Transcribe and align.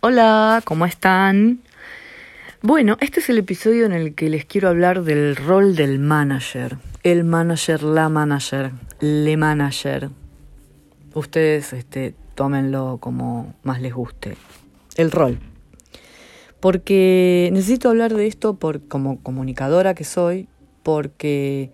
Hola, 0.00 0.62
¿cómo 0.64 0.86
están? 0.86 1.58
Bueno, 2.62 2.96
este 3.00 3.18
es 3.18 3.30
el 3.30 3.38
episodio 3.38 3.84
en 3.84 3.90
el 3.90 4.14
que 4.14 4.30
les 4.30 4.44
quiero 4.44 4.68
hablar 4.68 5.02
del 5.02 5.34
rol 5.34 5.74
del 5.74 5.98
manager. 5.98 6.78
El 7.02 7.24
manager, 7.24 7.82
la 7.82 8.08
manager, 8.08 8.70
le 9.00 9.36
manager. 9.36 10.10
Ustedes 11.14 11.72
este, 11.72 12.14
tómenlo 12.36 12.98
como 13.00 13.56
más 13.64 13.80
les 13.80 13.92
guste. 13.92 14.36
El 14.94 15.10
rol. 15.10 15.40
Porque 16.60 17.50
necesito 17.52 17.88
hablar 17.88 18.14
de 18.14 18.28
esto 18.28 18.54
por, 18.54 18.86
como 18.86 19.20
comunicadora 19.20 19.94
que 19.94 20.04
soy, 20.04 20.46
porque 20.84 21.72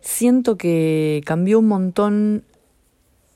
siento 0.00 0.58
que 0.58 1.22
cambió 1.24 1.60
un 1.60 1.68
montón 1.68 2.44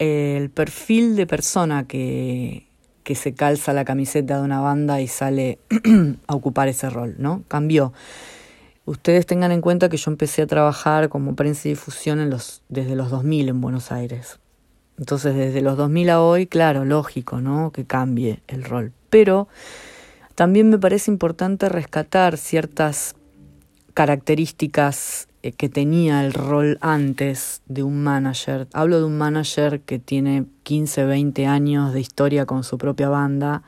el 0.01 0.51
perfil 0.51 1.15
de 1.15 1.29
persona 1.29 1.87
que, 1.87 2.70
que 3.03 3.15
se 3.15 3.33
calza 3.35 3.73
la 3.73 3.85
camiseta 3.85 4.39
de 4.39 4.43
una 4.43 4.61
banda 4.61 5.01
y 5.01 5.09
sale 5.09 5.59
a 6.27 6.35
ocupar 6.35 6.69
ese 6.69 6.91
rol, 6.91 7.17
¿no? 7.19 7.43
Cambió. 7.49 7.93
Ustedes 8.85 9.27
tengan 9.27 9.53
en 9.53 9.61
cuenta 9.61 9.89
que 9.89 9.97
yo 9.97 10.11
empecé 10.11 10.43
a 10.43 10.47
trabajar 10.47 11.09
como 11.09 11.37
prensa 11.37 11.69
y 11.69 11.73
difusión 11.73 12.21
en 12.21 12.31
los, 12.31 12.63
desde 12.69 12.97
los 12.97 13.11
2000 13.11 13.49
en 13.49 13.61
Buenos 13.61 13.93
Aires. 13.93 14.41
Entonces, 14.99 15.35
desde 15.35 15.63
los 15.63 15.77
2000 15.77 16.11
a 16.11 16.21
hoy, 16.21 16.47
claro, 16.47 16.85
lógico, 16.85 17.41
¿no? 17.41 17.73
Que 17.73 17.87
cambie 17.87 18.43
el 18.49 18.65
rol. 18.65 18.93
Pero 19.09 19.49
también 20.35 20.69
me 20.69 20.79
parece 20.79 21.11
importante 21.11 21.69
rescatar 21.69 22.37
ciertas 22.37 23.15
características 23.95 25.29
que 25.43 25.69
tenía 25.69 26.25
el 26.25 26.33
rol 26.33 26.79
antes 26.81 27.63
de 27.67 27.83
un 27.83 28.03
manager. 28.03 28.69
Hablo 28.73 28.99
de 28.99 29.05
un 29.05 29.17
manager 29.17 29.81
que 29.81 29.99
tiene 29.99 30.45
15, 30.65 31.05
20 31.05 31.47
años 31.47 31.95
de 31.95 32.01
historia 32.01 32.45
con 32.45 32.63
su 32.63 32.77
propia 32.77 33.09
banda, 33.09 33.63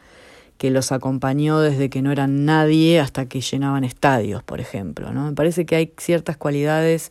que 0.58 0.70
los 0.70 0.92
acompañó 0.92 1.60
desde 1.60 1.90
que 1.90 2.02
no 2.02 2.12
eran 2.12 2.44
nadie 2.44 3.00
hasta 3.00 3.26
que 3.26 3.40
llenaban 3.40 3.84
estadios, 3.84 4.42
por 4.42 4.60
ejemplo. 4.60 5.12
¿no? 5.12 5.26
Me 5.26 5.32
parece 5.32 5.66
que 5.66 5.74
hay 5.74 5.92
ciertas 5.98 6.36
cualidades 6.36 7.10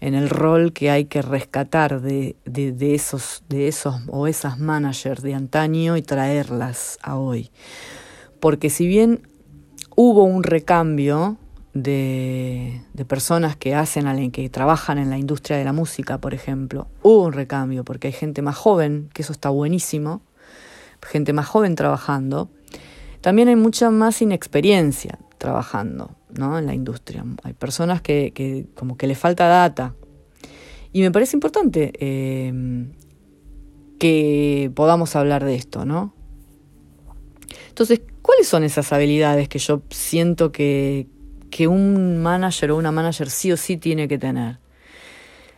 en 0.00 0.14
el 0.14 0.30
rol 0.30 0.72
que 0.72 0.90
hay 0.90 1.06
que 1.06 1.20
rescatar 1.20 2.00
de, 2.00 2.36
de, 2.44 2.72
de 2.72 2.94
esos, 2.94 3.42
de 3.48 3.68
esos 3.68 3.96
o 4.06 4.26
esas 4.26 4.58
managers 4.58 5.22
de 5.22 5.34
antaño 5.34 5.96
y 5.96 6.02
traerlas 6.02 6.98
a 7.02 7.16
hoy. 7.16 7.50
Porque 8.40 8.70
si 8.70 8.86
bien 8.86 9.22
hubo 9.96 10.22
un 10.22 10.44
recambio, 10.44 11.36
de, 11.74 12.82
de, 12.92 13.04
personas 13.04 13.56
que 13.56 13.74
hacen, 13.74 14.30
que 14.30 14.48
trabajan 14.48 14.98
en 14.98 15.10
la 15.10 15.18
industria 15.18 15.58
de 15.58 15.64
la 15.64 15.72
música, 15.72 16.18
por 16.18 16.34
ejemplo, 16.34 16.88
hubo 17.02 17.24
un 17.24 17.32
recambio 17.32 17.84
porque 17.84 18.08
hay 18.08 18.12
gente 18.12 18.42
más 18.42 18.56
joven, 18.56 19.10
que 19.12 19.22
eso 19.22 19.32
está 19.32 19.50
buenísimo, 19.50 20.22
gente 21.02 21.32
más 21.32 21.46
joven 21.46 21.74
trabajando. 21.74 22.50
También 23.20 23.48
hay 23.48 23.56
mucha 23.56 23.90
más 23.90 24.22
inexperiencia 24.22 25.18
trabajando 25.38 26.16
¿no? 26.30 26.58
en 26.58 26.66
la 26.66 26.74
industria. 26.74 27.24
Hay 27.42 27.52
personas 27.52 28.02
que, 28.02 28.32
que 28.34 28.66
como 28.74 28.96
que 28.96 29.06
les 29.06 29.18
falta 29.18 29.46
data. 29.46 29.94
Y 30.92 31.02
me 31.02 31.10
parece 31.10 31.36
importante 31.36 31.92
eh, 32.00 32.86
que 33.98 34.70
podamos 34.74 35.16
hablar 35.16 35.44
de 35.44 35.54
esto, 35.54 35.84
¿no? 35.84 36.14
Entonces, 37.68 38.00
¿cuáles 38.22 38.48
son 38.48 38.64
esas 38.64 38.92
habilidades 38.92 39.48
que 39.48 39.58
yo 39.58 39.82
siento 39.90 40.50
que, 40.50 41.06
que 41.50 41.66
un 41.66 42.22
manager 42.22 42.72
o 42.72 42.76
una 42.76 42.92
manager 42.92 43.30
sí 43.30 43.52
o 43.52 43.56
sí 43.56 43.76
tiene 43.76 44.08
que 44.08 44.18
tener? 44.18 44.58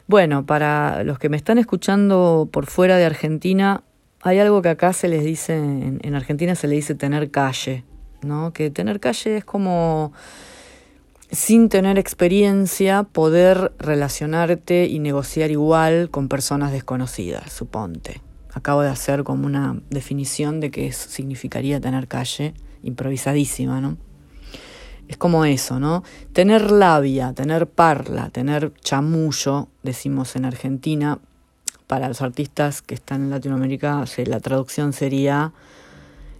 Bueno, 0.07 0.45
para 0.45 1.05
los 1.05 1.19
que 1.19 1.29
me 1.29 1.37
están 1.37 1.59
escuchando 1.59 2.49
por 2.51 2.67
fuera 2.67 2.97
de 2.97 3.05
Argentina, 3.05 3.85
hay 4.23 4.39
algo 4.39 4.61
que 4.63 4.71
acá 4.71 4.93
se 4.93 5.09
les 5.09 5.25
dice, 5.25 5.57
en, 5.57 6.01
en 6.03 6.15
Argentina 6.15 6.55
se 6.55 6.67
le 6.67 6.75
dice 6.75 6.95
tener 6.95 7.31
calle, 7.31 7.85
¿no? 8.23 8.53
Que 8.53 8.71
tener 8.71 8.99
calle 9.01 9.37
es 9.37 9.45
como 9.45 10.13
sin 11.31 11.69
tener 11.69 11.99
experiencia 11.99 13.05
poder 13.05 13.73
relacionarte 13.79 14.87
y 14.87 14.99
negociar 14.99 15.51
igual 15.51 16.11
con 16.11 16.29
personas 16.29 16.73
desconocidas, 16.73 17.53
suponte. 17.53 18.21
Acabo 18.53 18.83
de 18.83 18.89
hacer 18.89 19.23
como 19.23 19.47
una 19.47 19.81
definición 19.91 20.59
de 20.59 20.73
qué 20.73 20.91
significaría 20.91 21.81
tener 21.81 22.09
calle, 22.09 22.55
improvisadísima, 22.83 23.81
¿no? 23.81 23.97
Es 25.11 25.17
como 25.17 25.45
eso, 25.45 25.81
¿no? 25.81 26.05
Tener 26.33 26.71
labia, 26.71 27.33
tener 27.33 27.67
parla, 27.67 28.31
tener 28.31 28.73
chamullo, 28.75 29.67
decimos 29.83 30.37
en 30.37 30.45
Argentina, 30.45 31.19
para 31.89 32.07
los 32.07 32.23
artistas 32.23 32.81
que 32.81 32.95
están 32.95 33.23
en 33.23 33.31
Latinoamérica, 33.31 34.05
la 34.27 34.39
traducción 34.39 34.93
sería 34.93 35.53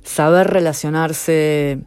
saber 0.05 0.47
relacionarse 0.47 1.81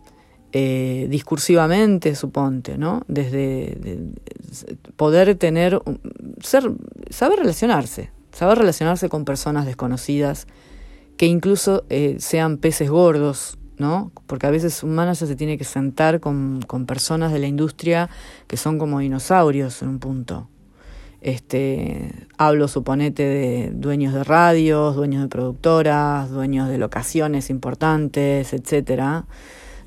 eh, 0.51 1.07
discursivamente, 1.09 2.15
suponte, 2.15 2.77
¿no? 2.77 3.03
Desde 3.07 3.77
de, 3.79 4.09
poder 4.97 5.35
tener, 5.35 5.81
ser, 6.41 6.69
saber 7.09 7.39
relacionarse, 7.39 8.11
saber 8.33 8.57
relacionarse 8.57 9.07
con 9.07 9.23
personas 9.23 9.65
desconocidas, 9.65 10.47
que 11.15 11.27
incluso 11.27 11.85
eh, 11.89 12.17
sean 12.19 12.57
peces 12.57 12.89
gordos, 12.89 13.57
¿no? 13.77 14.11
Porque 14.27 14.47
a 14.47 14.51
veces 14.51 14.83
un 14.83 14.95
manager 14.95 15.27
se 15.27 15.35
tiene 15.35 15.57
que 15.57 15.63
sentar 15.63 16.19
con, 16.19 16.61
con 16.67 16.85
personas 16.85 17.31
de 17.31 17.39
la 17.39 17.47
industria 17.47 18.09
que 18.47 18.57
son 18.57 18.77
como 18.77 18.99
dinosaurios 18.99 19.81
en 19.81 19.89
un 19.89 19.99
punto. 19.99 20.47
Este, 21.23 22.27
hablo, 22.37 22.67
suponete, 22.67 23.23
de 23.23 23.71
dueños 23.73 24.13
de 24.13 24.25
radios, 24.25 24.93
dueños 24.97 25.21
de 25.21 25.29
productoras, 25.29 26.29
dueños 26.29 26.67
de 26.67 26.77
locaciones 26.77 27.49
importantes, 27.49 28.51
etcétera, 28.51 29.25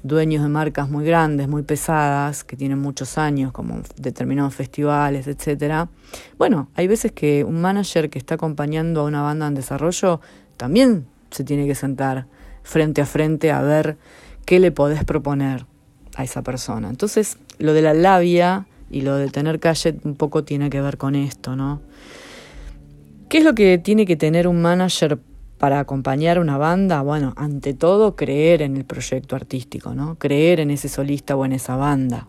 dueños 0.02 0.42
de 0.42 0.48
marcas 0.48 0.88
muy 0.88 1.04
grandes, 1.04 1.46
muy 1.46 1.62
pesadas, 1.62 2.42
que 2.42 2.56
tienen 2.56 2.78
muchos 2.78 3.18
años, 3.18 3.52
como 3.52 3.82
determinados 3.96 4.54
festivales, 4.54 5.26
etcétera. 5.26 5.90
Bueno, 6.38 6.70
hay 6.74 6.86
veces 6.86 7.12
que 7.12 7.44
un 7.44 7.60
manager 7.60 8.08
que 8.08 8.18
está 8.18 8.36
acompañando 8.36 9.02
a 9.02 9.04
una 9.04 9.20
banda 9.20 9.46
en 9.46 9.54
desarrollo 9.54 10.22
también 10.56 11.06
se 11.30 11.44
tiene 11.44 11.66
que 11.66 11.74
sentar 11.74 12.28
frente 12.66 13.00
a 13.00 13.06
frente 13.06 13.52
a 13.52 13.62
ver 13.62 13.96
qué 14.44 14.58
le 14.58 14.72
podés 14.72 15.04
proponer 15.04 15.66
a 16.16 16.24
esa 16.24 16.42
persona. 16.42 16.90
Entonces, 16.90 17.38
lo 17.58 17.72
de 17.72 17.82
la 17.82 17.94
labia 17.94 18.66
y 18.90 19.02
lo 19.02 19.14
de 19.14 19.28
tener 19.28 19.60
calle 19.60 19.96
un 20.02 20.16
poco 20.16 20.42
tiene 20.42 20.68
que 20.68 20.80
ver 20.80 20.96
con 20.96 21.14
esto, 21.14 21.54
¿no? 21.54 21.80
¿Qué 23.28 23.38
es 23.38 23.44
lo 23.44 23.54
que 23.54 23.78
tiene 23.78 24.04
que 24.04 24.16
tener 24.16 24.48
un 24.48 24.60
manager 24.60 25.20
para 25.58 25.78
acompañar 25.78 26.40
una 26.40 26.58
banda? 26.58 27.02
Bueno, 27.02 27.34
ante 27.36 27.72
todo, 27.72 28.16
creer 28.16 28.62
en 28.62 28.76
el 28.76 28.84
proyecto 28.84 29.36
artístico, 29.36 29.94
¿no? 29.94 30.16
Creer 30.16 30.58
en 30.58 30.70
ese 30.70 30.88
solista 30.88 31.36
o 31.36 31.44
en 31.44 31.52
esa 31.52 31.76
banda. 31.76 32.26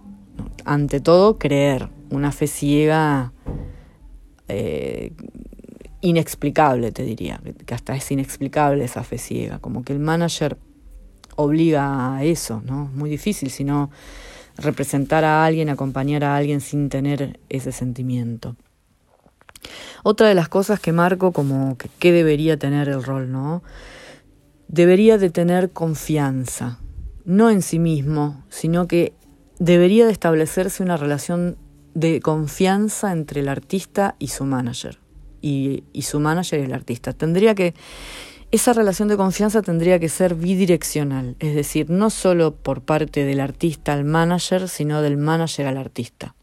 Ante 0.66 1.00
todo, 1.00 1.40
creer. 1.40 1.90
Una 2.12 2.32
fe 2.32 2.46
ciega 2.48 3.34
eh, 4.48 5.14
inexplicable, 6.02 6.92
te 6.92 7.04
diría, 7.04 7.42
que 7.66 7.74
hasta 7.74 7.96
es 7.96 8.12
inexplicable 8.12 8.84
esa 8.84 9.04
fe 9.04 9.18
ciega, 9.18 9.60
como 9.60 9.84
que 9.84 9.94
el 9.94 10.00
manager 10.00 10.58
obliga 11.36 12.16
a 12.16 12.24
eso, 12.24 12.62
¿no? 12.66 12.90
Muy 12.94 13.10
difícil, 13.10 13.50
sino 13.50 13.90
representar 14.58 15.24
a 15.24 15.46
alguien, 15.46 15.70
acompañar 15.70 16.24
a 16.24 16.36
alguien 16.36 16.62
sin 16.62 16.90
tener 16.90 17.40
ese 17.50 17.72
sentimiento. 17.72 18.56
Otra 20.04 20.28
de 20.28 20.36
las 20.36 20.50
cosas 20.50 20.80
que 20.80 20.92
marco 20.92 21.32
como 21.32 21.78
que, 21.78 21.90
que 22.00 22.12
debería 22.12 22.58
tener 22.58 22.90
el 22.90 23.04
rol, 23.04 23.32
¿no? 23.32 23.64
Debería 24.68 25.18
de 25.18 25.30
tener 25.30 25.72
confianza, 25.72 26.80
no 27.26 27.50
en 27.50 27.62
sí 27.62 27.80
mismo, 27.80 28.44
sino 28.50 28.88
que 28.88 29.14
debería 29.60 30.06
de 30.06 30.12
establecerse 30.12 30.84
una 30.84 30.98
relación 30.98 31.58
de 31.94 32.20
confianza 32.20 33.12
entre 33.12 33.42
el 33.42 33.50
artista 33.50 34.16
y 34.20 34.28
su 34.28 34.46
manager 34.46 35.00
y, 35.42 35.84
y 35.94 36.02
su 36.04 36.20
manager 36.20 36.60
y 36.60 36.64
el 36.64 36.74
artista. 36.74 37.14
Tendría 37.14 37.56
que, 37.56 37.74
esa 38.52 38.72
relación 38.72 39.10
de 39.10 39.18
confianza 39.18 39.62
tendría 39.62 40.00
que 40.00 40.08
ser 40.08 40.36
bidireccional, 40.36 41.36
es 41.40 41.54
decir, 41.54 41.90
no 41.90 42.10
solo 42.10 42.56
por 42.56 42.82
parte 42.82 43.26
del 43.26 43.42
artista 43.42 43.94
al 43.94 44.06
manager, 44.06 44.70
sino 44.70 45.02
del 45.02 45.18
manager 45.18 45.68
al 45.68 45.78
artista. 45.78 46.34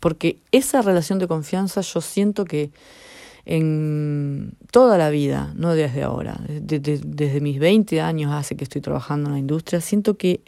Porque 0.00 0.38
esa 0.50 0.82
relación 0.82 1.18
de 1.18 1.28
confianza 1.28 1.82
yo 1.82 2.00
siento 2.00 2.44
que 2.44 2.70
en 3.44 4.54
toda 4.70 4.98
la 4.98 5.10
vida, 5.10 5.52
no 5.56 5.74
desde 5.74 6.02
ahora, 6.02 6.40
desde, 6.48 7.00
desde 7.04 7.40
mis 7.40 7.58
20 7.58 8.00
años 8.00 8.32
hace 8.32 8.56
que 8.56 8.64
estoy 8.64 8.80
trabajando 8.80 9.28
en 9.28 9.34
la 9.34 9.38
industria, 9.38 9.80
siento 9.80 10.16
que 10.16 10.40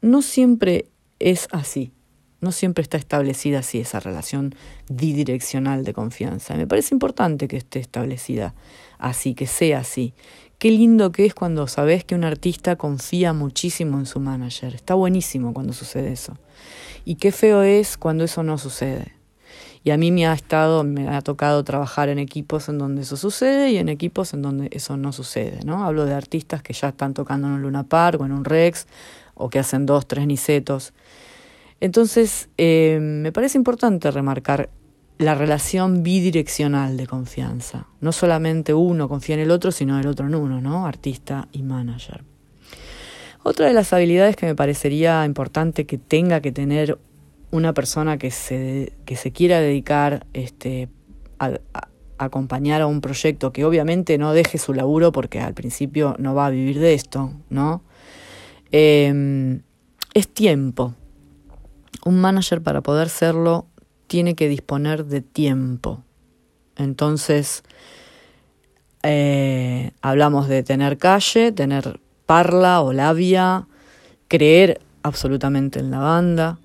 no 0.00 0.22
siempre 0.22 0.86
es 1.18 1.48
así. 1.50 1.92
No 2.46 2.52
siempre 2.52 2.82
está 2.82 2.96
establecida 2.96 3.58
así 3.58 3.80
esa 3.80 3.98
relación 3.98 4.54
bidireccional 4.88 5.82
de 5.82 5.92
confianza. 5.92 6.54
Me 6.54 6.68
parece 6.68 6.94
importante 6.94 7.48
que 7.48 7.56
esté 7.56 7.80
establecida 7.80 8.54
así, 9.00 9.34
que 9.34 9.48
sea 9.48 9.80
así. 9.80 10.14
Qué 10.60 10.70
lindo 10.70 11.10
que 11.10 11.26
es 11.26 11.34
cuando 11.34 11.66
sabes 11.66 12.04
que 12.04 12.14
un 12.14 12.22
artista 12.22 12.76
confía 12.76 13.32
muchísimo 13.32 13.98
en 13.98 14.06
su 14.06 14.20
manager. 14.20 14.76
Está 14.76 14.94
buenísimo 14.94 15.52
cuando 15.52 15.72
sucede 15.72 16.12
eso. 16.12 16.38
Y 17.04 17.16
qué 17.16 17.32
feo 17.32 17.62
es 17.62 17.98
cuando 17.98 18.22
eso 18.22 18.44
no 18.44 18.58
sucede. 18.58 19.16
Y 19.82 19.90
a 19.90 19.96
mí 19.96 20.12
me 20.12 20.28
ha 20.28 20.32
estado, 20.32 20.84
me 20.84 21.08
ha 21.08 21.22
tocado 21.22 21.64
trabajar 21.64 22.10
en 22.10 22.20
equipos 22.20 22.68
en 22.68 22.78
donde 22.78 23.02
eso 23.02 23.16
sucede 23.16 23.70
y 23.70 23.78
en 23.78 23.88
equipos 23.88 24.34
en 24.34 24.42
donde 24.42 24.68
eso 24.70 24.96
no 24.96 25.12
sucede, 25.12 25.64
¿no? 25.64 25.84
Hablo 25.84 26.04
de 26.04 26.14
artistas 26.14 26.62
que 26.62 26.74
ya 26.74 26.90
están 26.90 27.12
tocando 27.12 27.48
en 27.48 27.54
un 27.54 27.62
Luna 27.62 27.82
Park 27.82 28.20
o 28.20 28.24
en 28.24 28.30
un 28.30 28.44
Rex 28.44 28.86
o 29.34 29.50
que 29.50 29.58
hacen 29.58 29.84
dos, 29.84 30.06
tres 30.06 30.28
nicetos. 30.28 30.92
Entonces, 31.80 32.48
eh, 32.56 32.98
me 33.00 33.32
parece 33.32 33.58
importante 33.58 34.10
remarcar 34.10 34.70
la 35.18 35.34
relación 35.34 36.02
bidireccional 36.02 36.96
de 36.96 37.06
confianza. 37.06 37.86
No 38.00 38.12
solamente 38.12 38.74
uno 38.74 39.08
confía 39.08 39.34
en 39.34 39.42
el 39.42 39.50
otro, 39.50 39.72
sino 39.72 39.98
el 39.98 40.06
otro 40.06 40.26
en 40.26 40.34
uno, 40.34 40.60
¿no? 40.60 40.86
Artista 40.86 41.48
y 41.52 41.62
manager. 41.62 42.24
Otra 43.42 43.66
de 43.66 43.72
las 43.72 43.92
habilidades 43.92 44.36
que 44.36 44.46
me 44.46 44.54
parecería 44.54 45.24
importante 45.24 45.86
que 45.86 45.98
tenga 45.98 46.40
que 46.40 46.52
tener 46.52 46.98
una 47.50 47.72
persona 47.72 48.18
que 48.18 48.30
se, 48.30 48.92
que 49.04 49.16
se 49.16 49.30
quiera 49.30 49.60
dedicar 49.60 50.26
este, 50.32 50.88
a, 51.38 51.58
acompañar 52.18 52.82
a 52.82 52.86
un 52.86 53.00
proyecto 53.00 53.52
que 53.52 53.64
obviamente 53.64 54.18
no 54.18 54.32
deje 54.32 54.58
su 54.58 54.74
laburo 54.74 55.12
porque 55.12 55.40
al 55.40 55.54
principio 55.54 56.16
no 56.18 56.34
va 56.34 56.46
a 56.46 56.50
vivir 56.50 56.78
de 56.80 56.94
esto, 56.94 57.32
¿no? 57.50 57.82
Em, 58.72 59.62
es 60.14 60.28
tiempo. 60.28 60.94
Un 62.06 62.20
manager 62.20 62.62
para 62.62 62.82
poder 62.82 63.08
serlo 63.08 63.66
tiene 64.06 64.36
que 64.36 64.48
disponer 64.48 65.06
de 65.06 65.22
tiempo. 65.22 66.04
Entonces, 66.76 67.64
eh, 69.02 69.90
hablamos 70.02 70.46
de 70.46 70.62
tener 70.62 70.98
calle, 70.98 71.50
tener 71.50 71.98
parla 72.24 72.80
o 72.82 72.92
labia, 72.92 73.66
creer 74.28 74.80
absolutamente 75.02 75.80
en 75.80 75.90
la 75.90 75.98
banda, 75.98 76.60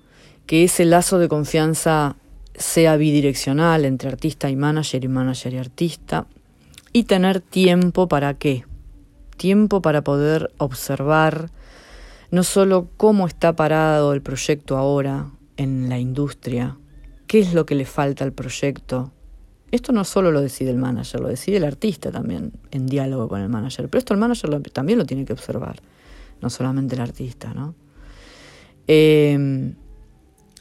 que 0.46 0.62
ese 0.62 0.84
lazo 0.84 1.18
de 1.18 1.26
confianza 1.26 2.14
sea 2.54 2.96
bidireccional 2.96 3.84
entre 3.84 4.10
artista 4.10 4.48
y 4.48 4.54
manager 4.54 5.02
y 5.02 5.08
manager 5.08 5.54
y 5.54 5.58
artista, 5.58 6.26
y 6.92 7.02
tener 7.02 7.40
tiempo 7.40 8.06
para 8.06 8.34
qué? 8.34 8.64
Tiempo 9.36 9.82
para 9.82 10.02
poder 10.02 10.52
observar 10.58 11.50
no 12.32 12.42
solo 12.42 12.88
cómo 12.96 13.26
está 13.26 13.54
parado 13.54 14.14
el 14.14 14.22
proyecto 14.22 14.78
ahora 14.78 15.30
en 15.58 15.90
la 15.90 15.98
industria, 15.98 16.78
qué 17.26 17.38
es 17.38 17.52
lo 17.52 17.66
que 17.66 17.74
le 17.74 17.84
falta 17.84 18.24
al 18.24 18.32
proyecto. 18.32 19.12
Esto 19.70 19.92
no 19.92 20.02
solo 20.04 20.32
lo 20.32 20.40
decide 20.40 20.70
el 20.70 20.78
manager, 20.78 21.20
lo 21.20 21.28
decide 21.28 21.58
el 21.58 21.64
artista 21.64 22.10
también 22.10 22.52
en 22.70 22.86
diálogo 22.86 23.28
con 23.28 23.42
el 23.42 23.50
manager, 23.50 23.88
pero 23.90 23.98
esto 23.98 24.14
el 24.14 24.20
manager 24.20 24.62
también 24.72 24.98
lo 24.98 25.04
tiene 25.04 25.26
que 25.26 25.34
observar, 25.34 25.76
no 26.40 26.48
solamente 26.48 26.94
el 26.94 27.02
artista, 27.02 27.52
¿no? 27.52 27.74
Em, 28.86 29.74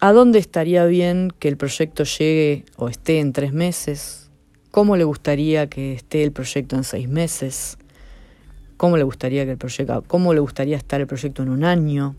¿A 0.01 0.11
dónde 0.13 0.39
estaría 0.39 0.85
bien 0.85 1.31
que 1.39 1.47
el 1.47 1.57
proyecto 1.57 2.03
llegue 2.03 2.65
o 2.75 2.89
esté 2.89 3.19
en 3.19 3.33
tres 3.33 3.53
meses? 3.53 4.29
¿Cómo 4.71 4.97
le 4.97 5.03
gustaría 5.03 5.69
que 5.69 5.93
esté 5.93 6.23
el 6.23 6.31
proyecto 6.31 6.75
en 6.75 6.83
seis 6.83 7.07
meses? 7.07 7.77
¿Cómo 8.81 8.97
le 8.97 9.03
gustaría 9.03 9.45
que 9.45 9.51
el 9.51 9.57
proyecto, 9.59 10.03
cómo 10.07 10.33
le 10.33 10.39
gustaría 10.39 10.75
estar 10.75 10.99
el 10.99 11.05
proyecto 11.05 11.43
en 11.43 11.49
un 11.49 11.63
año? 11.63 12.15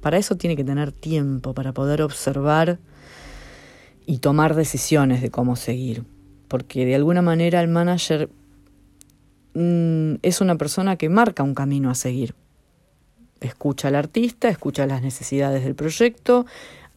Para 0.00 0.18
eso 0.18 0.34
tiene 0.34 0.56
que 0.56 0.64
tener 0.64 0.90
tiempo 0.90 1.54
para 1.54 1.72
poder 1.72 2.02
observar 2.02 2.80
y 4.06 4.18
tomar 4.18 4.56
decisiones 4.56 5.22
de 5.22 5.30
cómo 5.30 5.54
seguir. 5.54 6.02
Porque 6.48 6.84
de 6.84 6.96
alguna 6.96 7.22
manera 7.22 7.60
el 7.60 7.68
manager 7.68 8.28
mm, 9.54 10.14
es 10.22 10.40
una 10.40 10.56
persona 10.56 10.96
que 10.96 11.08
marca 11.08 11.44
un 11.44 11.54
camino 11.54 11.90
a 11.90 11.94
seguir. 11.94 12.34
Escucha 13.40 13.86
al 13.86 13.94
artista, 13.94 14.48
escucha 14.48 14.88
las 14.88 15.02
necesidades 15.02 15.62
del 15.62 15.76
proyecto, 15.76 16.44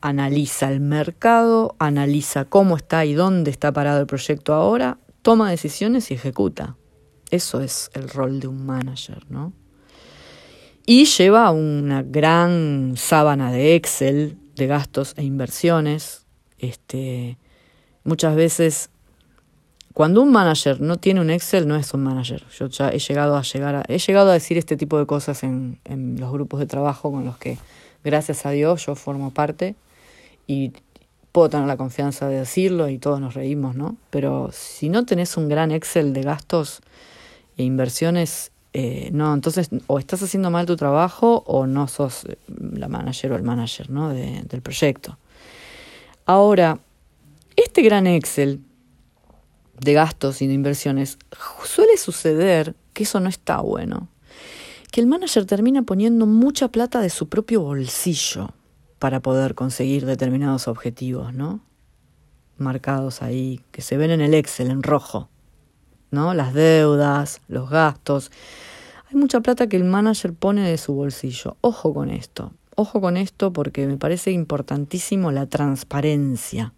analiza 0.01 0.71
el 0.71 0.79
mercado, 0.79 1.75
analiza 1.77 2.45
cómo 2.45 2.77
está 2.77 3.05
y 3.05 3.13
dónde 3.13 3.51
está 3.51 3.71
parado 3.71 3.99
el 3.99 4.07
proyecto 4.07 4.55
ahora, 4.55 4.97
toma 5.21 5.51
decisiones 5.51 6.09
y 6.09 6.15
ejecuta. 6.15 6.77
Eso 7.33 7.61
es 7.61 7.89
el 7.95 8.09
rol 8.09 8.39
de 8.39 8.47
un 8.47 8.63
manager, 8.63 9.25
¿no? 9.27 9.53
Y 10.85 11.05
lleva 11.05 11.49
una 11.49 12.03
gran 12.03 12.93
sábana 12.95 13.51
de 13.51 13.73
Excel 13.73 14.37
de 14.55 14.67
gastos 14.67 15.15
e 15.17 15.23
inversiones 15.23 16.27
este, 16.59 17.39
muchas 18.03 18.35
veces, 18.35 18.91
cuando 19.95 20.21
un 20.21 20.31
manager 20.31 20.79
no 20.79 20.97
tiene 20.97 21.21
un 21.21 21.31
Excel, 21.31 21.67
no 21.67 21.75
es 21.75 21.91
un 21.95 22.03
manager. 22.03 22.45
Yo 22.55 22.67
ya 22.67 22.89
he 22.89 22.99
llegado 22.99 23.35
a 23.35 23.41
llegar 23.41 23.77
a, 23.77 23.83
he 23.87 23.97
llegado 23.97 24.29
a 24.29 24.33
decir 24.33 24.59
este 24.59 24.77
tipo 24.77 24.99
de 24.99 25.07
cosas 25.07 25.41
en, 25.41 25.79
en 25.85 26.19
los 26.19 26.31
grupos 26.31 26.59
de 26.59 26.67
trabajo 26.67 27.11
con 27.11 27.25
los 27.25 27.39
que, 27.39 27.57
gracias 28.03 28.45
a 28.45 28.51
Dios, 28.51 28.85
yo 28.85 28.93
formo 28.93 29.31
parte 29.31 29.73
y 30.45 30.71
puedo 31.31 31.49
tener 31.49 31.65
la 31.65 31.77
confianza 31.77 32.29
de 32.29 32.37
decirlo 32.37 32.89
y 32.89 32.99
todos 32.99 33.19
nos 33.19 33.33
reímos, 33.33 33.75
¿no? 33.75 33.97
Pero 34.11 34.51
si 34.51 34.89
no 34.89 35.03
tenés 35.03 35.35
un 35.35 35.49
gran 35.49 35.71
Excel 35.71 36.13
de 36.13 36.21
gastos 36.21 36.83
e 37.57 37.63
inversiones, 37.63 38.51
eh, 38.73 39.09
no, 39.13 39.33
entonces 39.33 39.69
o 39.87 39.99
estás 39.99 40.23
haciendo 40.23 40.49
mal 40.49 40.65
tu 40.65 40.75
trabajo 40.75 41.43
o 41.45 41.67
no 41.67 41.87
sos 41.87 42.25
la 42.47 42.87
manager 42.87 43.33
o 43.33 43.35
el 43.35 43.43
manager, 43.43 43.89
¿no? 43.89 44.09
De, 44.09 44.43
del 44.43 44.61
proyecto. 44.61 45.17
Ahora, 46.25 46.79
este 47.55 47.81
gran 47.81 48.07
Excel 48.07 48.61
de 49.79 49.93
gastos 49.93 50.41
y 50.41 50.47
de 50.47 50.53
inversiones 50.53 51.17
suele 51.63 51.97
suceder 51.97 52.75
que 52.93 53.03
eso 53.03 53.19
no 53.19 53.29
está 53.29 53.59
bueno. 53.61 54.07
Que 54.91 55.01
el 55.01 55.07
manager 55.07 55.45
termina 55.45 55.81
poniendo 55.81 56.25
mucha 56.25 56.67
plata 56.67 57.01
de 57.01 57.09
su 57.09 57.27
propio 57.27 57.61
bolsillo 57.61 58.53
para 58.99 59.19
poder 59.19 59.55
conseguir 59.55 60.05
determinados 60.05 60.67
objetivos, 60.67 61.33
¿no? 61.33 61.59
Marcados 62.57 63.21
ahí, 63.21 63.59
que 63.71 63.81
se 63.81 63.97
ven 63.97 64.11
en 64.11 64.21
el 64.21 64.33
Excel 64.33 64.69
en 64.69 64.83
rojo, 64.83 65.29
¿no? 66.13 66.33
Las 66.33 66.53
deudas, 66.53 67.41
los 67.47 67.69
gastos. 67.69 68.31
Hay 69.09 69.15
mucha 69.15 69.41
plata 69.41 69.67
que 69.67 69.75
el 69.75 69.83
manager 69.83 70.33
pone 70.33 70.67
de 70.67 70.77
su 70.77 70.93
bolsillo. 70.93 71.57
Ojo 71.61 71.93
con 71.93 72.09
esto. 72.09 72.53
Ojo 72.75 73.01
con 73.01 73.17
esto 73.17 73.51
porque 73.51 73.85
me 73.87 73.97
parece 73.97 74.31
importantísimo 74.31 75.31
la 75.31 75.47
transparencia. 75.47 76.73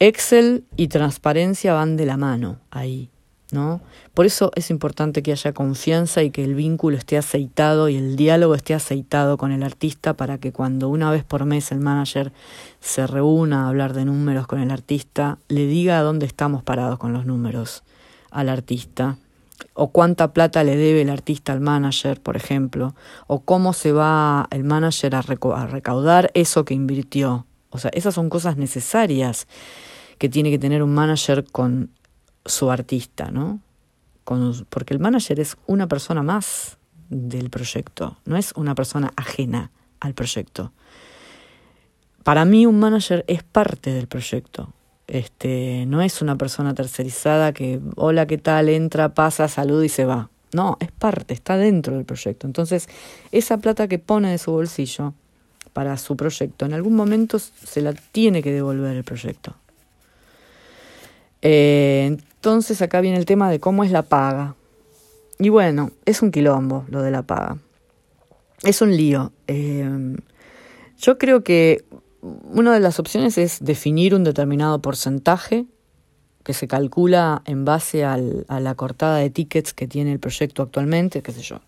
Excel 0.00 0.64
y 0.76 0.88
transparencia 0.88 1.74
van 1.74 1.96
de 1.96 2.06
la 2.06 2.16
mano 2.16 2.60
ahí, 2.70 3.10
¿no? 3.52 3.80
Por 4.14 4.26
eso 4.26 4.50
es 4.54 4.70
importante 4.70 5.22
que 5.22 5.32
haya 5.32 5.52
confianza 5.52 6.22
y 6.22 6.30
que 6.30 6.44
el 6.44 6.54
vínculo 6.54 6.96
esté 6.96 7.16
aceitado 7.16 7.88
y 7.88 7.96
el 7.96 8.16
diálogo 8.16 8.54
esté 8.54 8.74
aceitado 8.74 9.36
con 9.38 9.52
el 9.52 9.62
artista 9.62 10.14
para 10.14 10.38
que 10.38 10.52
cuando 10.52 10.88
una 10.88 11.10
vez 11.10 11.24
por 11.24 11.44
mes 11.44 11.72
el 11.72 11.80
manager 11.80 12.32
se 12.80 13.06
reúna 13.06 13.64
a 13.64 13.68
hablar 13.68 13.94
de 13.94 14.04
números 14.04 14.46
con 14.46 14.60
el 14.60 14.70
artista, 14.70 15.38
le 15.48 15.66
diga 15.66 16.02
dónde 16.02 16.26
estamos 16.26 16.62
parados 16.62 16.98
con 16.98 17.12
los 17.12 17.24
números 17.24 17.84
al 18.30 18.48
artista 18.48 19.16
o 19.74 19.88
cuánta 19.88 20.32
plata 20.32 20.64
le 20.64 20.76
debe 20.76 21.02
el 21.02 21.10
artista 21.10 21.52
al 21.52 21.60
manager, 21.60 22.20
por 22.20 22.36
ejemplo, 22.36 22.94
o 23.26 23.40
cómo 23.40 23.72
se 23.72 23.92
va 23.92 24.46
el 24.50 24.64
manager 24.64 25.14
a, 25.14 25.22
recaudar 25.22 26.30
eso 26.34 26.64
que 26.64 26.74
invirtió. 26.74 27.46
O 27.70 27.78
sea, 27.78 27.90
esas 27.94 28.14
son 28.14 28.28
cosas 28.28 28.56
necesarias 28.56 29.46
que 30.18 30.28
tiene 30.28 30.50
que 30.50 30.58
tener 30.58 30.82
un 30.82 30.94
manager 30.94 31.44
con 31.44 31.90
su 32.48 32.70
artista, 32.70 33.30
¿no? 33.30 33.60
Porque 34.68 34.92
el 34.92 35.00
manager 35.00 35.40
es 35.40 35.56
una 35.66 35.86
persona 35.86 36.22
más 36.22 36.76
del 37.08 37.48
proyecto, 37.48 38.18
no 38.26 38.36
es 38.36 38.52
una 38.56 38.74
persona 38.74 39.12
ajena 39.16 39.70
al 40.00 40.14
proyecto. 40.14 40.72
Para 42.24 42.44
mí 42.44 42.66
un 42.66 42.78
manager 42.78 43.24
es 43.26 43.42
parte 43.42 43.92
del 43.92 44.06
proyecto, 44.06 44.74
este, 45.06 45.86
no 45.86 46.02
es 46.02 46.20
una 46.20 46.36
persona 46.36 46.74
tercerizada 46.74 47.52
que, 47.52 47.80
hola, 47.96 48.26
¿qué 48.26 48.36
tal? 48.36 48.68
Entra, 48.68 49.14
pasa, 49.14 49.48
saluda 49.48 49.86
y 49.86 49.88
se 49.88 50.04
va. 50.04 50.28
No, 50.52 50.76
es 50.80 50.92
parte, 50.92 51.34
está 51.34 51.56
dentro 51.56 51.94
del 51.96 52.04
proyecto. 52.04 52.46
Entonces, 52.46 52.88
esa 53.32 53.58
plata 53.58 53.88
que 53.88 53.98
pone 53.98 54.30
de 54.30 54.38
su 54.38 54.52
bolsillo 54.52 55.14
para 55.72 55.96
su 55.96 56.16
proyecto, 56.16 56.66
en 56.66 56.74
algún 56.74 56.94
momento 56.94 57.38
se 57.38 57.80
la 57.80 57.94
tiene 57.94 58.42
que 58.42 58.52
devolver 58.52 58.96
el 58.96 59.04
proyecto. 59.04 59.56
Eh, 61.42 62.06
entonces, 62.06 62.82
acá 62.82 63.00
viene 63.00 63.18
el 63.18 63.26
tema 63.26 63.50
de 63.50 63.60
cómo 63.60 63.84
es 63.84 63.90
la 63.90 64.02
paga. 64.02 64.54
Y 65.38 65.50
bueno, 65.50 65.90
es 66.04 66.22
un 66.22 66.30
quilombo 66.30 66.84
lo 66.88 67.02
de 67.02 67.10
la 67.10 67.22
paga. 67.22 67.58
Es 68.62 68.82
un 68.82 68.96
lío. 68.96 69.32
Eh, 69.46 70.16
yo 70.98 71.18
creo 71.18 71.44
que 71.44 71.84
una 72.22 72.72
de 72.74 72.80
las 72.80 72.98
opciones 72.98 73.38
es 73.38 73.58
definir 73.60 74.14
un 74.14 74.24
determinado 74.24 74.80
porcentaje 74.80 75.66
que 76.42 76.54
se 76.54 76.66
calcula 76.66 77.42
en 77.44 77.64
base 77.64 78.04
al, 78.04 78.44
a 78.48 78.58
la 78.58 78.74
cortada 78.74 79.18
de 79.18 79.30
tickets 79.30 79.74
que 79.74 79.86
tiene 79.86 80.12
el 80.12 80.18
proyecto 80.18 80.62
actualmente, 80.62 81.22
qué 81.22 81.32
sé 81.32 81.42
yo. 81.42 81.60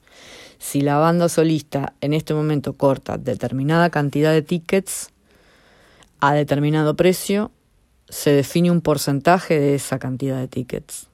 Si 0.58 0.80
la 0.80 0.96
banda 0.96 1.28
solista 1.28 1.94
en 2.00 2.12
este 2.12 2.34
momento 2.34 2.72
corta 2.74 3.18
determinada 3.18 3.90
cantidad 3.90 4.32
de 4.32 4.42
tickets 4.42 5.10
a 6.20 6.34
determinado 6.34 6.96
precio, 6.96 7.50
se 8.10 8.30
define 8.32 8.70
un 8.70 8.82
porcentaje 8.82 9.58
de 9.58 9.74
esa 9.74 9.98
cantidad 9.98 10.38
de 10.38 10.48
tickets. 10.48 11.08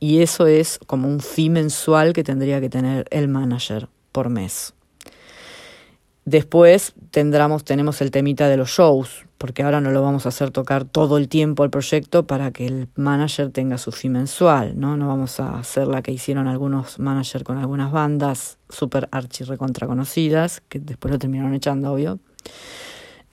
Y 0.00 0.20
eso 0.22 0.46
es 0.46 0.78
como 0.86 1.08
un 1.08 1.20
fee 1.20 1.50
mensual 1.50 2.12
que 2.12 2.24
tendría 2.24 2.60
que 2.60 2.68
tener 2.68 3.06
el 3.10 3.28
manager 3.28 3.88
por 4.12 4.28
mes. 4.30 4.74
Después 6.24 6.94
tenemos 7.12 8.00
el 8.00 8.10
temita 8.10 8.48
de 8.48 8.56
los 8.56 8.70
shows, 8.70 9.26
porque 9.38 9.62
ahora 9.62 9.80
no 9.80 9.92
lo 9.92 10.02
vamos 10.02 10.26
a 10.26 10.30
hacer 10.30 10.50
tocar 10.50 10.84
todo 10.84 11.18
el 11.18 11.28
tiempo 11.28 11.62
el 11.62 11.70
proyecto 11.70 12.26
para 12.26 12.50
que 12.50 12.66
el 12.66 12.88
manager 12.96 13.50
tenga 13.52 13.78
su 13.78 13.92
fee 13.92 14.08
mensual, 14.08 14.78
¿no? 14.78 14.96
No 14.96 15.06
vamos 15.06 15.38
a 15.38 15.58
hacer 15.58 15.86
la 15.86 16.02
que 16.02 16.10
hicieron 16.10 16.48
algunos 16.48 16.98
managers 16.98 17.44
con 17.44 17.58
algunas 17.58 17.92
bandas 17.92 18.58
super 18.68 19.08
archi 19.12 19.44
recontra 19.44 19.86
conocidas, 19.86 20.62
que 20.68 20.80
después 20.80 21.12
lo 21.12 21.18
terminaron 21.18 21.54
echando, 21.54 21.92
obvio. 21.92 22.18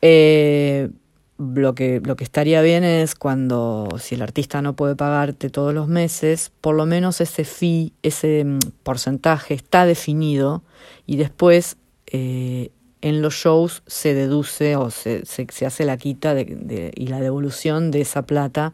Eh, 0.01 0.89
lo 1.37 1.73
que, 1.75 2.01
lo 2.03 2.15
que 2.15 2.23
estaría 2.23 2.61
bien 2.61 2.83
es 2.83 3.15
cuando, 3.15 3.89
si 3.99 4.15
el 4.15 4.21
artista 4.21 4.61
no 4.61 4.75
puede 4.75 4.95
pagarte 4.95 5.49
todos 5.49 5.73
los 5.73 5.87
meses, 5.87 6.51
por 6.61 6.75
lo 6.75 6.85
menos 6.85 7.21
ese 7.21 7.43
fee, 7.43 7.93
ese 8.03 8.43
mm, 8.43 8.59
porcentaje 8.83 9.53
está 9.53 9.85
definido 9.85 10.63
y 11.05 11.17
después 11.17 11.77
eh, 12.07 12.71
en 13.01 13.21
los 13.21 13.33
shows 13.33 13.83
se 13.87 14.13
deduce 14.13 14.75
o 14.75 14.89
se, 14.89 15.25
se, 15.25 15.65
hace 15.65 15.85
la 15.85 15.97
quita 15.97 16.33
de, 16.33 16.91
y 16.95 17.07
la 17.07 17.19
devolución 17.19 17.91
de 17.91 18.01
esa 18.01 18.21
plata 18.21 18.73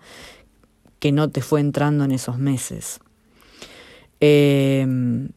que 1.00 1.12
no 1.12 1.30
te 1.30 1.42
fue 1.42 1.62
entrando 1.62 2.04
en 2.04 2.12
esos 2.12 2.38
meses. 2.38 3.00
Em, 4.20 5.30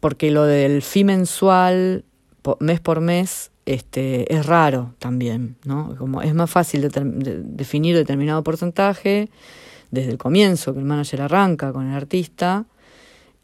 porque 0.00 0.30
lo 0.30 0.44
del 0.44 0.82
fee 0.82 1.04
mensual, 1.04 2.04
mes 2.58 2.80
por 2.80 3.00
mes, 3.00 3.52
este, 3.66 4.32
es 4.32 4.46
raro 4.46 4.94
también, 4.98 5.56
¿no? 5.64 5.94
Como 5.96 6.22
es 6.22 6.34
más 6.34 6.50
fácil 6.50 6.82
de, 6.82 7.42
definir 7.44 7.96
determinado 7.96 8.42
porcentaje 8.42 9.30
desde 9.90 10.10
el 10.10 10.18
comienzo, 10.18 10.72
que 10.72 10.80
el 10.80 10.84
manager 10.84 11.22
arranca 11.22 11.72
con 11.72 11.88
el 11.88 11.94
artista, 11.94 12.66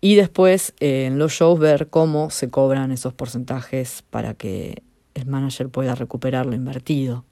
y 0.01 0.15
después 0.15 0.75
eh, 0.81 1.07
en 1.07 1.19
los 1.19 1.33
shows 1.33 1.59
ver 1.59 1.89
cómo 1.89 2.31
se 2.31 2.51
cobran 2.51 2.91
esos 2.91 3.13
porcentajes 3.13 4.03
para 4.11 4.35
que 4.35 4.83
el 5.15 5.27
manager 5.27 5.69
pueda 5.69 5.95
recuperar 5.95 6.47
lo 6.47 6.55
invertido. 6.55 7.25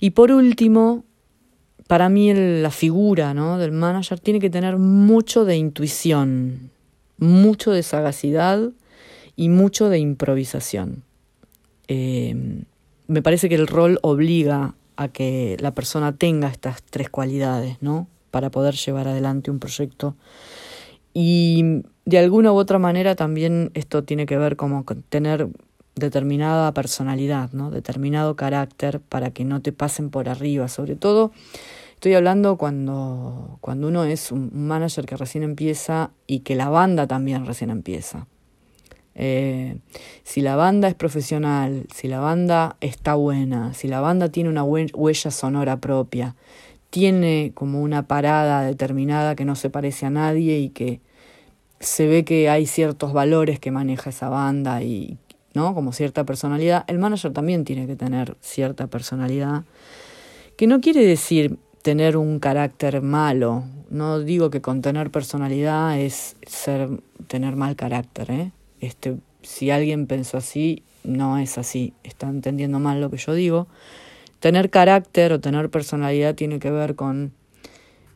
Y 0.00 0.10
por 0.10 0.30
último, 0.32 1.04
para 1.86 2.08
mí 2.08 2.32
la 2.34 2.70
figura 2.70 3.34
del 3.58 3.72
manager 3.72 4.20
tiene 4.20 4.40
que 4.40 4.50
tener 4.50 4.78
mucho 4.78 5.44
de 5.44 5.56
intuición, 5.56 6.70
mucho 7.18 7.72
de 7.72 7.82
sagacidad 7.82 8.70
y 9.36 9.48
mucho 9.48 9.88
de 9.88 9.98
improvisación. 9.98 11.03
Eh, 11.88 12.64
me 13.06 13.22
parece 13.22 13.48
que 13.48 13.54
el 13.54 13.66
rol 13.66 13.98
obliga 14.02 14.74
a 14.96 15.08
que 15.08 15.56
la 15.60 15.74
persona 15.74 16.16
tenga 16.16 16.48
estas 16.48 16.82
tres 16.82 17.10
cualidades, 17.10 17.76
¿no? 17.80 18.08
Para 18.30 18.50
poder 18.50 18.74
llevar 18.74 19.08
adelante 19.08 19.50
un 19.50 19.58
proyecto. 19.58 20.16
Y 21.12 21.82
de 22.04 22.18
alguna 22.18 22.52
u 22.52 22.56
otra 22.56 22.78
manera 22.78 23.14
también 23.14 23.70
esto 23.74 24.04
tiene 24.04 24.26
que 24.26 24.36
ver 24.36 24.56
como 24.56 24.84
con 24.84 25.02
tener 25.02 25.48
determinada 25.94 26.72
personalidad, 26.72 27.52
¿no? 27.52 27.70
determinado 27.70 28.34
carácter 28.34 29.00
para 29.00 29.30
que 29.30 29.44
no 29.44 29.62
te 29.62 29.72
pasen 29.72 30.10
por 30.10 30.28
arriba. 30.28 30.68
Sobre 30.68 30.96
todo, 30.96 31.30
estoy 31.94 32.14
hablando 32.14 32.56
cuando, 32.56 33.58
cuando 33.60 33.88
uno 33.88 34.04
es 34.04 34.32
un 34.32 34.50
manager 34.52 35.06
que 35.06 35.16
recién 35.16 35.44
empieza 35.44 36.10
y 36.26 36.40
que 36.40 36.56
la 36.56 36.68
banda 36.68 37.06
también 37.06 37.46
recién 37.46 37.70
empieza. 37.70 38.26
Eh, 39.14 39.78
si 40.22 40.40
la 40.40 40.56
banda 40.56 40.88
es 40.88 40.94
profesional, 40.94 41.86
si 41.94 42.08
la 42.08 42.20
banda 42.20 42.76
está 42.80 43.14
buena, 43.14 43.74
si 43.74 43.88
la 43.88 44.00
banda 44.00 44.28
tiene 44.28 44.50
una 44.50 44.64
huella 44.64 45.30
sonora 45.30 45.78
propia, 45.78 46.34
tiene 46.90 47.52
como 47.54 47.80
una 47.82 48.06
parada 48.06 48.62
determinada 48.62 49.34
que 49.34 49.44
no 49.44 49.56
se 49.56 49.70
parece 49.70 50.06
a 50.06 50.10
nadie 50.10 50.58
y 50.58 50.70
que 50.70 51.00
se 51.80 52.06
ve 52.06 52.24
que 52.24 52.48
hay 52.48 52.66
ciertos 52.66 53.12
valores 53.12 53.60
que 53.60 53.70
maneja 53.70 54.10
esa 54.10 54.28
banda 54.28 54.82
y 54.82 55.18
¿no? 55.54 55.74
Como 55.74 55.92
cierta 55.92 56.24
personalidad. 56.24 56.84
El 56.88 56.98
manager 56.98 57.32
también 57.32 57.64
tiene 57.64 57.86
que 57.86 57.96
tener 57.96 58.36
cierta 58.40 58.88
personalidad, 58.88 59.64
que 60.56 60.66
no 60.66 60.80
quiere 60.80 61.04
decir 61.06 61.58
tener 61.82 62.16
un 62.16 62.40
carácter 62.40 63.00
malo. 63.00 63.64
No 63.88 64.20
digo 64.20 64.50
que 64.50 64.60
con 64.60 64.82
tener 64.82 65.10
personalidad 65.10 65.98
es 65.98 66.36
ser 66.46 66.88
tener 67.28 67.56
mal 67.56 67.76
carácter, 67.76 68.30
¿eh? 68.30 68.52
Este, 68.84 69.16
si 69.42 69.70
alguien 69.70 70.06
pensó 70.06 70.38
así, 70.38 70.82
no 71.02 71.38
es 71.38 71.58
así, 71.58 71.92
está 72.02 72.28
entendiendo 72.28 72.78
mal 72.78 73.00
lo 73.00 73.10
que 73.10 73.18
yo 73.18 73.34
digo. 73.34 73.66
Tener 74.40 74.70
carácter 74.70 75.32
o 75.32 75.40
tener 75.40 75.70
personalidad 75.70 76.34
tiene 76.34 76.58
que 76.58 76.70
ver 76.70 76.94
con 76.94 77.32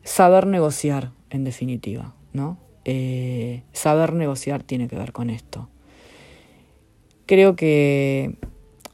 saber 0.03 0.47
negociar, 0.47 1.11
en 1.29 1.43
definitiva, 1.43 2.13
¿no? 2.33 2.57
Eh, 2.85 3.63
saber 3.73 4.13
negociar 4.13 4.63
tiene 4.63 4.87
que 4.87 4.95
ver 4.95 5.11
con 5.11 5.29
esto. 5.29 5.69
Creo 7.25 7.55
que 7.55 8.35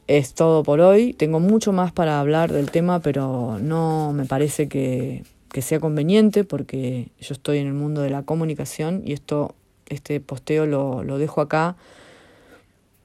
es 0.06 0.34
todo 0.34 0.62
por 0.62 0.80
hoy. 0.80 1.12
Tengo 1.14 1.40
mucho 1.40 1.72
más 1.72 1.92
para 1.92 2.20
hablar 2.20 2.52
del 2.52 2.70
tema, 2.70 3.00
pero 3.00 3.58
no 3.60 4.12
me 4.12 4.24
parece 4.24 4.68
que, 4.68 5.24
sea 5.62 5.80
conveniente 5.80 6.44
porque 6.44 7.08
yo 7.18 7.32
estoy 7.32 7.56
en 7.56 7.66
el 7.66 7.72
mundo 7.72 8.02
de 8.02 8.10
la 8.10 8.24
comunicación 8.24 9.00
y 9.06 9.14
esto, 9.14 9.54
este 9.88 10.20
posteo 10.20 10.66
lo, 10.66 11.02
lo 11.02 11.18
dejo 11.18 11.40
acá 11.40 11.76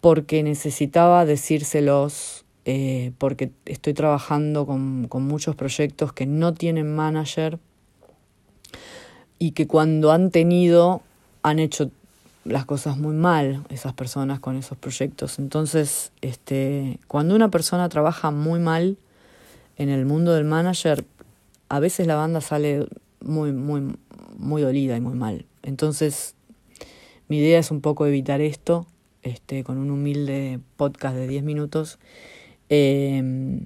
porque 0.02 0.42
necesitaba 0.42 1.26
decírselos, 1.26 2.46
eh, 2.66 3.12
porque 3.18 3.52
estoy 3.66 3.94
trabajando 3.94 4.66
con, 4.66 5.08
con 5.08 5.24
muchos 5.24 5.56
proyectos 5.56 6.12
que 6.12 6.26
no 6.26 6.54
tienen 6.54 6.96
manager 6.96 7.60
y 9.38 9.52
que 9.52 9.68
cuando 9.68 10.12
han 10.12 10.32
tenido 10.32 11.02
han 11.44 11.60
hecho 11.60 11.92
las 12.44 12.66
cosas 12.66 12.98
muy 12.98 13.16
mal 13.16 13.64
esas 13.70 13.94
personas 13.94 14.40
con 14.40 14.56
esos 14.56 14.78
proyectos. 14.78 15.40
Entonces, 15.40 16.12
este, 16.22 17.00
cuando 17.08 17.36
una 17.36 17.52
persona 17.52 17.88
trabaja 17.90 18.32
muy 18.32 18.60
mal 18.60 18.98
en 19.78 19.90
el 19.90 20.06
mundo 20.06 20.34
del 20.34 20.46
manager, 20.46 21.06
a 21.70 21.80
veces 21.80 22.08
la 22.08 22.16
banda 22.16 22.42
sale 22.42 22.88
muy, 23.20 23.52
muy, 23.52 23.96
muy 24.38 24.62
dolida 24.62 24.98
y 24.98 25.02
muy 25.02 25.14
mal. 25.14 25.46
Entonces, 25.64 26.36
mi 27.32 27.38
idea 27.38 27.60
es 27.60 27.72
un 27.72 27.80
poco 27.80 28.06
evitar 28.06 28.42
esto, 28.42 28.86
este, 29.24 29.64
con 29.64 29.78
un 29.78 29.90
humilde 29.90 30.60
podcast 30.76 31.16
de 31.16 31.30
10 31.30 31.44
minutos. 31.44 31.98
Eh, 32.68 33.62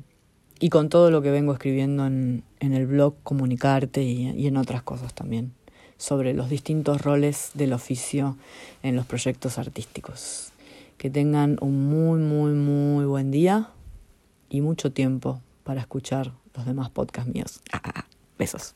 y 0.60 0.70
con 0.70 0.90
todo 0.90 1.10
lo 1.10 1.24
que 1.24 1.32
vengo 1.32 1.52
escribiendo 1.52 2.06
en, 2.06 2.44
el 2.60 2.86
blog 2.86 3.16
Comunicarte 3.24 4.04
y, 4.04 4.30
y 4.40 4.46
en 4.46 4.58
otras 4.58 4.84
cosas 4.84 5.16
también 5.16 5.52
sobre 5.98 6.36
los 6.36 6.48
distintos 6.48 7.02
roles 7.02 7.54
del 7.56 7.74
oficio 7.74 8.38
en 8.84 8.96
los 8.96 9.08
proyectos 9.08 9.58
artísticos. 9.58 10.52
Que 11.00 11.10
tengan 11.10 11.58
un 11.60 11.90
muy, 11.90 12.20
muy, 12.20 12.52
muy 12.52 13.06
buen 13.06 13.32
día 13.32 13.72
y 14.48 14.62
mucho 14.62 14.92
tiempo 14.92 15.42
para 15.64 15.82
escuchar 15.82 16.34
los 16.54 16.68
demás 16.68 16.92
podcasts 16.92 17.34
míos. 17.34 17.62
Ah, 17.72 17.82
ah, 17.84 17.94
ah. 17.96 18.06
besos. 18.38 18.74